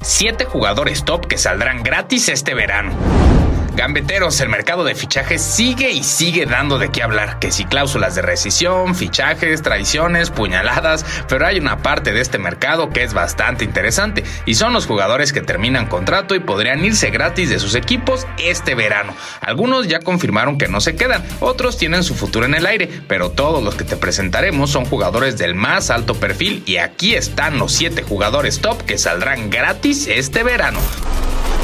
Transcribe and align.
Siete 0.00 0.44
jugadores 0.44 1.04
top 1.04 1.26
que 1.26 1.38
saldrán 1.38 1.82
gratis 1.82 2.28
este 2.28 2.54
verano. 2.54 3.35
Gambeteros, 3.76 4.40
el 4.40 4.48
mercado 4.48 4.84
de 4.84 4.94
fichajes 4.94 5.42
sigue 5.42 5.90
y 5.90 6.02
sigue 6.02 6.46
dando 6.46 6.78
de 6.78 6.88
qué 6.88 7.02
hablar, 7.02 7.38
que 7.38 7.52
si 7.52 7.66
cláusulas 7.66 8.14
de 8.14 8.22
rescisión, 8.22 8.94
fichajes, 8.94 9.60
traiciones, 9.60 10.30
puñaladas, 10.30 11.04
pero 11.28 11.46
hay 11.46 11.58
una 11.58 11.82
parte 11.82 12.14
de 12.14 12.22
este 12.22 12.38
mercado 12.38 12.88
que 12.88 13.02
es 13.02 13.12
bastante 13.12 13.64
interesante 13.64 14.24
y 14.46 14.54
son 14.54 14.72
los 14.72 14.86
jugadores 14.86 15.34
que 15.34 15.42
terminan 15.42 15.88
contrato 15.88 16.34
y 16.34 16.40
podrían 16.40 16.82
irse 16.86 17.10
gratis 17.10 17.50
de 17.50 17.58
sus 17.58 17.74
equipos 17.74 18.26
este 18.38 18.74
verano. 18.74 19.14
Algunos 19.42 19.88
ya 19.88 20.00
confirmaron 20.00 20.56
que 20.56 20.68
no 20.68 20.80
se 20.80 20.96
quedan, 20.96 21.22
otros 21.40 21.76
tienen 21.76 22.02
su 22.02 22.14
futuro 22.14 22.46
en 22.46 22.54
el 22.54 22.64
aire, 22.64 22.88
pero 23.08 23.30
todos 23.30 23.62
los 23.62 23.74
que 23.74 23.84
te 23.84 23.98
presentaremos 23.98 24.70
son 24.70 24.86
jugadores 24.86 25.36
del 25.36 25.54
más 25.54 25.90
alto 25.90 26.14
perfil 26.14 26.62
y 26.64 26.78
aquí 26.78 27.14
están 27.14 27.58
los 27.58 27.72
7 27.72 28.02
jugadores 28.04 28.60
top 28.60 28.80
que 28.86 28.96
saldrán 28.96 29.50
gratis 29.50 30.06
este 30.06 30.44
verano. 30.44 30.80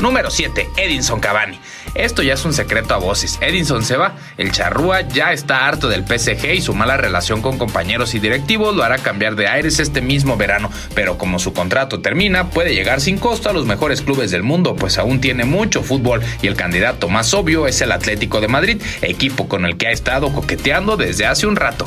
Número 0.00 0.30
7. 0.30 0.68
Edinson 0.76 1.20
Cavani. 1.20 1.58
Esto 1.94 2.22
ya 2.22 2.34
es 2.34 2.44
un 2.44 2.52
secreto 2.52 2.94
a 2.94 2.98
voces. 2.98 3.38
Edinson 3.40 3.84
se 3.84 3.96
va. 3.96 4.16
El 4.36 4.52
charrúa 4.52 5.02
ya 5.02 5.32
está 5.32 5.66
harto 5.66 5.88
del 5.88 6.04
PSG 6.06 6.54
y 6.54 6.60
su 6.60 6.74
mala 6.74 6.96
relación 6.96 7.42
con 7.42 7.58
compañeros 7.58 8.14
y 8.14 8.18
directivos 8.18 8.74
lo 8.74 8.82
hará 8.82 8.98
cambiar 8.98 9.36
de 9.36 9.48
aires 9.48 9.78
este 9.80 10.00
mismo 10.00 10.36
verano. 10.36 10.70
Pero 10.94 11.18
como 11.18 11.38
su 11.38 11.52
contrato 11.52 12.00
termina, 12.00 12.50
puede 12.50 12.74
llegar 12.74 13.00
sin 13.00 13.18
costo 13.18 13.50
a 13.50 13.52
los 13.52 13.66
mejores 13.66 14.02
clubes 14.02 14.30
del 14.30 14.42
mundo, 14.42 14.76
pues 14.76 14.98
aún 14.98 15.20
tiene 15.20 15.44
mucho 15.44 15.82
fútbol 15.82 16.22
y 16.42 16.46
el 16.46 16.56
candidato 16.56 17.08
más 17.08 17.34
obvio 17.34 17.66
es 17.66 17.80
el 17.80 17.92
Atlético 17.92 18.40
de 18.40 18.48
Madrid, 18.48 18.82
equipo 19.02 19.48
con 19.48 19.64
el 19.64 19.76
que 19.76 19.88
ha 19.88 19.92
estado 19.92 20.32
coqueteando 20.32 20.96
desde 20.96 21.26
hace 21.26 21.46
un 21.46 21.56
rato. 21.56 21.86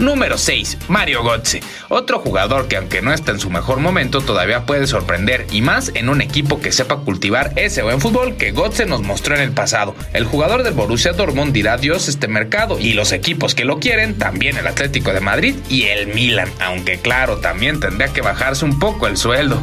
Número 0.00 0.36
6. 0.36 0.78
Mario 0.88 1.22
Götze. 1.22 1.60
Otro 1.88 2.18
jugador 2.18 2.66
que 2.66 2.76
aunque 2.76 3.00
no 3.00 3.12
está 3.12 3.30
en 3.30 3.38
su 3.38 3.48
mejor 3.48 3.78
momento 3.78 4.20
todavía 4.20 4.66
puede 4.66 4.86
sorprender 4.86 5.46
y 5.52 5.62
más 5.62 5.92
en 5.94 6.08
un 6.08 6.20
equipo 6.20 6.60
que 6.60 6.72
sepa 6.72 6.96
cultivar 6.96 7.52
ese 7.56 7.82
buen 7.82 8.00
fútbol 8.00 8.36
que 8.36 8.52
Götze 8.52 8.86
nos 8.86 9.02
mostró 9.02 9.36
en 9.36 9.42
el 9.42 9.52
pasado. 9.52 9.94
El 10.12 10.24
jugador 10.24 10.62
del 10.62 10.74
Borussia 10.74 11.12
Dortmund 11.12 11.52
dirá 11.52 11.74
adiós 11.74 12.08
este 12.08 12.28
mercado 12.28 12.78
y 12.78 12.94
los 12.94 13.12
equipos 13.12 13.54
que 13.54 13.64
lo 13.64 13.78
quieren, 13.78 14.18
también 14.18 14.56
el 14.56 14.66
Atlético 14.66 15.12
de 15.12 15.20
Madrid 15.20 15.54
y 15.68 15.84
el 15.84 16.08
Milan, 16.08 16.50
aunque 16.60 16.98
claro, 16.98 17.38
también 17.38 17.80
tendría 17.80 18.12
que 18.12 18.20
bajarse 18.20 18.64
un 18.64 18.78
poco 18.78 19.06
el 19.06 19.16
sueldo. 19.16 19.62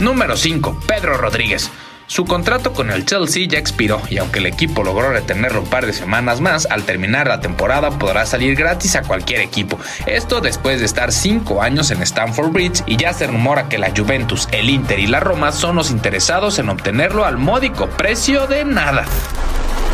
Número 0.00 0.36
5. 0.36 0.80
Pedro 0.86 1.16
Rodríguez. 1.16 1.70
Su 2.10 2.24
contrato 2.24 2.72
con 2.72 2.90
el 2.90 3.06
Chelsea 3.06 3.46
ya 3.46 3.60
expiró 3.60 4.02
y 4.10 4.18
aunque 4.18 4.40
el 4.40 4.46
equipo 4.46 4.82
logró 4.82 5.12
retenerlo 5.12 5.60
un 5.60 5.70
par 5.70 5.86
de 5.86 5.92
semanas 5.92 6.40
más, 6.40 6.66
al 6.68 6.82
terminar 6.82 7.28
la 7.28 7.38
temporada 7.38 8.00
podrá 8.00 8.26
salir 8.26 8.56
gratis 8.56 8.96
a 8.96 9.02
cualquier 9.02 9.42
equipo. 9.42 9.78
Esto 10.06 10.40
después 10.40 10.80
de 10.80 10.86
estar 10.86 11.12
5 11.12 11.62
años 11.62 11.92
en 11.92 12.02
Stamford 12.02 12.50
Bridge 12.50 12.82
y 12.86 12.96
ya 12.96 13.12
se 13.12 13.28
rumora 13.28 13.68
que 13.68 13.78
la 13.78 13.92
Juventus, 13.96 14.48
el 14.50 14.70
Inter 14.70 14.98
y 14.98 15.06
la 15.06 15.20
Roma 15.20 15.52
son 15.52 15.76
los 15.76 15.92
interesados 15.92 16.58
en 16.58 16.68
obtenerlo 16.68 17.24
al 17.24 17.38
módico 17.38 17.86
precio 17.86 18.48
de 18.48 18.64
nada. 18.64 19.04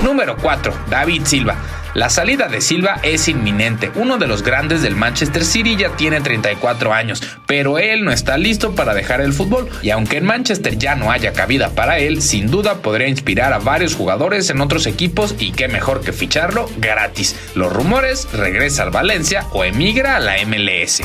Número 0.03 0.39
4. 0.39 0.73
David 0.89 1.27
Silva. 1.27 1.57
La 1.97 2.11
salida 2.11 2.49
de 2.49 2.61
Silva 2.61 3.01
es 3.03 3.27
inminente. 3.27 3.91
Uno 3.95 4.19
de 4.19 4.27
los 4.27 4.43
grandes 4.43 4.83
del 4.83 4.95
Manchester 4.95 5.43
City 5.43 5.77
ya 5.77 5.97
tiene 5.97 6.21
34 6.21 6.93
años, 6.93 7.23
pero 7.47 7.79
él 7.79 8.05
no 8.05 8.13
está 8.13 8.37
listo 8.37 8.75
para 8.75 8.93
dejar 8.93 9.23
el 9.23 9.33
fútbol 9.33 9.71
y 9.81 9.89
aunque 9.89 10.19
en 10.19 10.27
Manchester 10.27 10.77
ya 10.77 10.95
no 10.95 11.11
haya 11.11 11.33
cabida 11.33 11.71
para 11.71 11.99
él, 11.99 12.21
sin 12.21 12.51
duda 12.51 12.83
podría 12.83 13.09
inspirar 13.09 13.55
a 13.55 13.61
varios 13.61 13.95
jugadores 13.95 14.51
en 14.51 14.61
otros 14.61 14.87
equipos 14.87 15.37
y 15.39 15.53
qué 15.53 15.69
mejor 15.69 16.03
que 16.03 16.13
ficharlo 16.13 16.69
gratis. 16.77 17.35
Los 17.55 17.73
rumores 17.73 18.29
regresa 18.31 18.83
al 18.83 18.91
Valencia 18.91 19.47
o 19.53 19.65
emigra 19.65 20.17
a 20.17 20.21
la 20.21 20.35
MLS. 20.45 21.01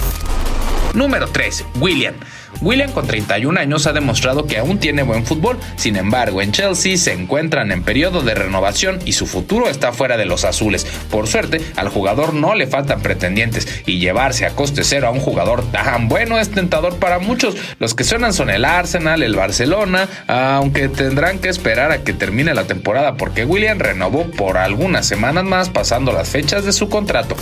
Número 0.94 1.28
3. 1.28 1.68
William. 1.79 2.16
William 2.61 2.91
con 2.91 3.07
31 3.07 3.59
años 3.59 3.88
ha 3.88 3.94
demostrado 3.94 4.45
que 4.45 4.57
aún 4.57 4.77
tiene 4.77 5.03
buen 5.03 5.25
fútbol, 5.25 5.57
sin 5.75 5.95
embargo 5.95 6.41
en 6.41 6.51
Chelsea 6.51 6.97
se 6.97 7.13
encuentran 7.13 7.72
en 7.72 7.83
periodo 7.83 8.22
de 8.22 8.35
renovación 8.35 8.99
y 9.05 9.13
su 9.13 9.25
futuro 9.25 9.67
está 9.67 9.91
fuera 9.94 10.17
de 10.17 10.25
los 10.25 10.45
azules. 10.45 10.85
Por 11.09 11.27
suerte, 11.27 11.61
al 11.75 11.89
jugador 11.89 12.33
no 12.33 12.55
le 12.55 12.67
faltan 12.67 13.01
pretendientes 13.01 13.83
y 13.85 13.99
llevarse 13.99 14.45
a 14.45 14.55
coste 14.55 14.83
cero 14.83 15.07
a 15.07 15.11
un 15.11 15.19
jugador 15.19 15.63
tan 15.72 16.07
bueno 16.07 16.39
es 16.39 16.51
tentador 16.51 16.97
para 16.97 17.19
muchos. 17.19 17.55
Los 17.79 17.95
que 17.95 18.03
suenan 18.03 18.33
son 18.33 18.49
el 18.49 18.66
Arsenal, 18.66 19.23
el 19.23 19.35
Barcelona, 19.35 20.07
aunque 20.28 20.89
tendrán 20.89 21.39
que 21.39 21.49
esperar 21.49 21.91
a 21.91 22.03
que 22.03 22.13
termine 22.13 22.53
la 22.53 22.66
temporada 22.66 23.16
porque 23.16 23.45
William 23.45 23.79
renovó 23.79 24.29
por 24.31 24.57
algunas 24.57 25.07
semanas 25.07 25.43
más 25.43 25.69
pasando 25.69 26.11
las 26.11 26.29
fechas 26.29 26.66
de 26.66 26.73
su 26.73 26.89
contrato. 26.89 27.35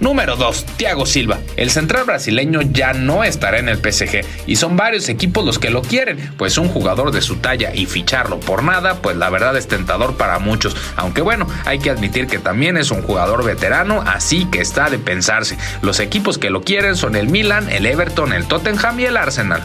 Número 0.00 0.36
2. 0.36 0.64
Thiago 0.76 1.06
Silva. 1.06 1.38
El 1.56 1.70
central 1.70 2.04
brasileño 2.04 2.60
ya 2.62 2.92
no 2.92 3.24
estará 3.24 3.58
en 3.58 3.68
el 3.68 3.78
PSG 3.78 4.24
y 4.46 4.56
son 4.56 4.76
varios 4.76 5.08
equipos 5.08 5.44
los 5.44 5.58
que 5.58 5.70
lo 5.70 5.82
quieren, 5.82 6.18
pues 6.36 6.58
un 6.58 6.68
jugador 6.68 7.10
de 7.10 7.20
su 7.20 7.36
talla 7.36 7.74
y 7.74 7.86
ficharlo 7.86 8.38
por 8.40 8.62
nada, 8.62 9.02
pues 9.02 9.16
la 9.16 9.30
verdad 9.30 9.56
es 9.56 9.68
tentador 9.68 10.16
para 10.16 10.38
muchos, 10.38 10.76
aunque 10.96 11.22
bueno, 11.22 11.46
hay 11.64 11.78
que 11.78 11.90
admitir 11.90 12.26
que 12.26 12.38
también 12.38 12.76
es 12.76 12.90
un 12.90 13.02
jugador 13.02 13.44
veterano, 13.44 14.02
así 14.06 14.46
que 14.46 14.60
está 14.60 14.90
de 14.90 14.98
pensarse. 14.98 15.56
Los 15.82 16.00
equipos 16.00 16.38
que 16.38 16.50
lo 16.50 16.62
quieren 16.62 16.96
son 16.96 17.16
el 17.16 17.28
Milan, 17.28 17.68
el 17.70 17.86
Everton, 17.86 18.32
el 18.32 18.46
Tottenham 18.46 19.00
y 19.00 19.04
el 19.06 19.16
Arsenal. 19.16 19.62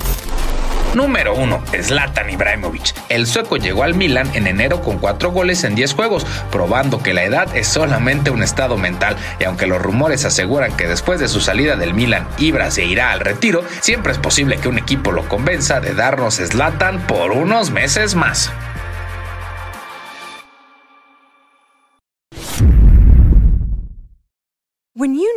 Número 0.93 1.33
1. 1.33 1.63
Zlatan 1.81 2.29
Ibrahimovic. 2.29 2.93
El 3.09 3.25
sueco 3.25 3.57
llegó 3.57 3.83
al 3.83 3.95
Milan 3.95 4.29
en 4.35 4.45
enero 4.45 4.81
con 4.81 4.99
4 4.99 5.31
goles 5.31 5.63
en 5.63 5.73
10 5.73 5.93
juegos, 5.93 6.25
probando 6.51 7.01
que 7.01 7.13
la 7.13 7.23
edad 7.23 7.55
es 7.55 7.67
solamente 7.67 8.29
un 8.29 8.43
estado 8.43 8.77
mental, 8.77 9.15
y 9.39 9.45
aunque 9.45 9.67
los 9.67 9.81
rumores 9.81 10.23
aseguran 10.25 10.75
que 10.77 10.87
después 10.87 11.19
de 11.19 11.27
su 11.27 11.41
salida 11.41 11.75
del 11.75 11.93
Milan 11.93 12.27
Ibra 12.37 12.69
se 12.69 12.85
irá 12.85 13.11
al 13.11 13.21
retiro, 13.21 13.63
siempre 13.81 14.11
es 14.11 14.19
posible 14.19 14.57
que 14.57 14.67
un 14.67 14.77
equipo 14.77 15.11
lo 15.11 15.27
convenza 15.27 15.79
de 15.79 15.95
darnos 15.95 16.35
Zlatan 16.35 17.07
por 17.07 17.31
unos 17.31 17.71
meses 17.71 18.15
más. 18.15 18.51